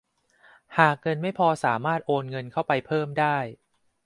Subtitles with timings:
[0.77, 3.37] หากเงินไม่พอสามารถโอนเงินเข้าไปเพิ่มได้